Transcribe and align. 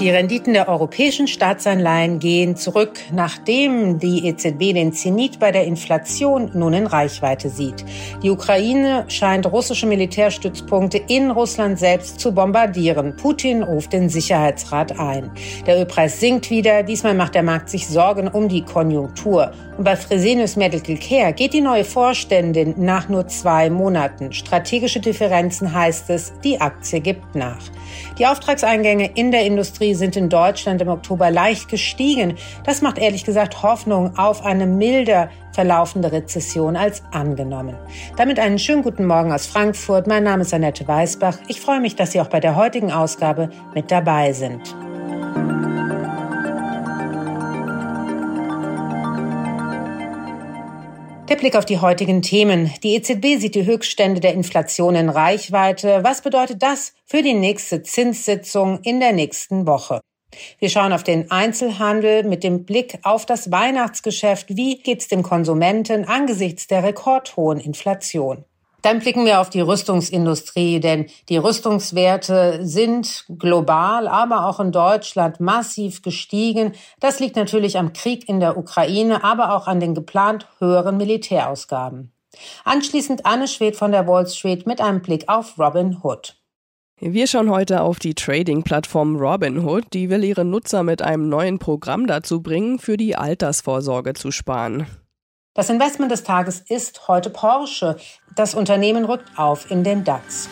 Die 0.00 0.08
Renditen 0.08 0.54
der 0.54 0.66
europäischen 0.66 1.26
Staatsanleihen 1.26 2.20
gehen 2.20 2.56
zurück, 2.56 2.98
nachdem 3.12 3.98
die 3.98 4.26
EZB 4.28 4.72
den 4.72 4.94
Zenit 4.94 5.38
bei 5.38 5.52
der 5.52 5.66
Inflation 5.66 6.50
nun 6.54 6.72
in 6.72 6.86
Reichweite 6.86 7.50
sieht. 7.50 7.84
Die 8.22 8.30
Ukraine 8.30 9.04
scheint 9.08 9.44
russische 9.52 9.86
Militärstützpunkte 9.86 10.96
in 10.96 11.30
Russland 11.30 11.78
selbst 11.78 12.18
zu 12.18 12.32
bombardieren. 12.32 13.14
Putin 13.16 13.62
ruft 13.62 13.92
den 13.92 14.08
Sicherheitsrat 14.08 14.98
ein. 14.98 15.30
Der 15.66 15.78
Ölpreis 15.78 16.18
sinkt 16.18 16.48
wieder. 16.48 16.82
Diesmal 16.82 17.14
macht 17.14 17.34
der 17.34 17.42
Markt 17.42 17.68
sich 17.68 17.86
Sorgen 17.86 18.28
um 18.28 18.48
die 18.48 18.62
Konjunktur. 18.62 19.52
Und 19.76 19.84
bei 19.84 19.96
Fresenius 19.96 20.56
Medical 20.56 20.96
Care 20.96 21.34
geht 21.34 21.52
die 21.52 21.60
neue 21.60 21.84
Vorständin 21.84 22.74
nach 22.78 23.10
nur 23.10 23.28
zwei 23.28 23.68
Monaten. 23.68 24.32
Strategische 24.32 25.00
Differenzen 25.00 25.74
heißt 25.74 26.08
es, 26.08 26.32
die 26.42 26.58
Aktie 26.58 27.00
gibt 27.00 27.34
nach. 27.34 27.60
Die 28.18 28.26
Auftragseingänge 28.26 29.10
in 29.14 29.30
der 29.30 29.39
Industrie 29.44 29.94
sind 29.94 30.16
in 30.16 30.28
Deutschland 30.28 30.80
im 30.82 30.88
Oktober 30.88 31.30
leicht 31.30 31.68
gestiegen. 31.68 32.36
Das 32.64 32.82
macht 32.82 32.98
ehrlich 32.98 33.24
gesagt 33.24 33.62
Hoffnung 33.62 34.16
auf 34.18 34.44
eine 34.44 34.66
milder 34.66 35.30
verlaufende 35.52 36.12
Rezession 36.12 36.76
als 36.76 37.02
angenommen. 37.12 37.76
Damit 38.16 38.38
einen 38.38 38.58
schönen 38.58 38.82
guten 38.82 39.06
Morgen 39.06 39.32
aus 39.32 39.46
Frankfurt. 39.46 40.06
Mein 40.06 40.24
Name 40.24 40.42
ist 40.42 40.54
Annette 40.54 40.86
Weißbach. 40.86 41.38
Ich 41.48 41.60
freue 41.60 41.80
mich, 41.80 41.96
dass 41.96 42.12
Sie 42.12 42.20
auch 42.20 42.28
bei 42.28 42.40
der 42.40 42.56
heutigen 42.56 42.92
Ausgabe 42.92 43.50
mit 43.74 43.90
dabei 43.90 44.32
sind. 44.32 44.74
Der 51.30 51.36
Blick 51.36 51.54
auf 51.54 51.64
die 51.64 51.78
heutigen 51.78 52.22
Themen. 52.22 52.72
Die 52.82 52.96
EZB 52.96 53.38
sieht 53.38 53.54
die 53.54 53.64
Höchststände 53.64 54.20
der 54.20 54.34
Inflation 54.34 54.96
in 54.96 55.08
Reichweite. 55.08 56.00
Was 56.02 56.22
bedeutet 56.22 56.60
das 56.60 56.92
für 57.06 57.22
die 57.22 57.34
nächste 57.34 57.84
Zinssitzung 57.84 58.80
in 58.82 58.98
der 58.98 59.12
nächsten 59.12 59.64
Woche? 59.64 60.00
Wir 60.58 60.70
schauen 60.70 60.92
auf 60.92 61.04
den 61.04 61.30
Einzelhandel 61.30 62.24
mit 62.24 62.42
dem 62.42 62.64
Blick 62.64 62.98
auf 63.04 63.26
das 63.26 63.52
Weihnachtsgeschäft. 63.52 64.56
Wie 64.56 64.82
geht's 64.82 65.06
dem 65.06 65.22
Konsumenten 65.22 66.04
angesichts 66.04 66.66
der 66.66 66.82
rekordhohen 66.82 67.60
Inflation? 67.60 68.44
Dann 68.82 69.00
blicken 69.00 69.24
wir 69.24 69.40
auf 69.40 69.50
die 69.50 69.60
Rüstungsindustrie, 69.60 70.80
denn 70.80 71.06
die 71.28 71.36
Rüstungswerte 71.36 72.60
sind 72.62 73.26
global, 73.38 74.08
aber 74.08 74.46
auch 74.46 74.60
in 74.60 74.72
Deutschland 74.72 75.40
massiv 75.40 76.02
gestiegen. 76.02 76.72
Das 76.98 77.20
liegt 77.20 77.36
natürlich 77.36 77.78
am 77.78 77.92
Krieg 77.92 78.28
in 78.28 78.40
der 78.40 78.56
Ukraine, 78.56 79.22
aber 79.22 79.54
auch 79.54 79.66
an 79.66 79.80
den 79.80 79.94
geplant 79.94 80.46
höheren 80.58 80.96
Militärausgaben. 80.96 82.12
Anschließend 82.64 83.26
Anne 83.26 83.48
Schwed 83.48 83.76
von 83.76 83.92
der 83.92 84.06
Wall 84.06 84.26
Street 84.26 84.66
mit 84.66 84.80
einem 84.80 85.02
Blick 85.02 85.24
auf 85.28 85.58
Robin 85.58 85.98
Hood. 86.02 86.36
Wir 87.02 87.26
schauen 87.26 87.50
heute 87.50 87.80
auf 87.80 87.98
die 87.98 88.14
Trading-Plattform 88.14 89.16
Robinhood, 89.16 89.84
die 89.94 90.10
will 90.10 90.22
ihre 90.22 90.44
Nutzer 90.44 90.82
mit 90.82 91.00
einem 91.00 91.30
neuen 91.30 91.58
Programm 91.58 92.06
dazu 92.06 92.42
bringen, 92.42 92.78
für 92.78 92.98
die 92.98 93.16
Altersvorsorge 93.16 94.12
zu 94.12 94.30
sparen. 94.30 94.86
Das 95.52 95.68
Investment 95.68 96.12
des 96.12 96.22
Tages 96.22 96.62
ist 96.68 97.08
heute 97.08 97.28
Porsche. 97.28 97.96
Das 98.36 98.54
Unternehmen 98.54 99.04
rückt 99.04 99.36
auf 99.36 99.68
in 99.68 99.82
den 99.82 100.04
DAX. 100.04 100.48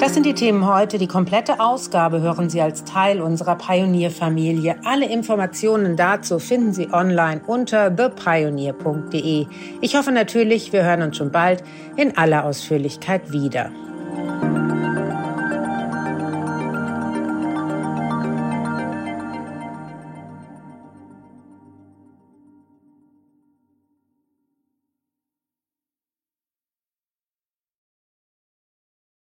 Das 0.00 0.14
sind 0.14 0.26
die 0.26 0.34
Themen 0.34 0.66
heute. 0.66 0.98
Die 0.98 1.06
komplette 1.06 1.60
Ausgabe 1.60 2.20
hören 2.20 2.50
Sie 2.50 2.60
als 2.60 2.82
Teil 2.82 3.22
unserer 3.22 3.54
Pionierfamilie. 3.54 4.80
Alle 4.84 5.08
Informationen 5.08 5.96
dazu 5.96 6.40
finden 6.40 6.74
Sie 6.74 6.92
online 6.92 7.40
unter 7.46 7.88
thepioneer.de. 7.94 9.46
Ich 9.80 9.96
hoffe 9.96 10.10
natürlich, 10.10 10.72
wir 10.72 10.82
hören 10.82 11.02
uns 11.02 11.18
schon 11.18 11.30
bald 11.30 11.62
in 11.94 12.18
aller 12.18 12.44
Ausführlichkeit 12.44 13.30
wieder. 13.30 13.70